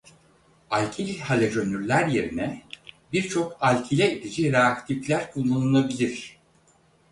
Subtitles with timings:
[0.69, 2.63] Alkil halojenürler yerine
[3.13, 6.39] birçok alkile edici reaktifler kullanılabilir.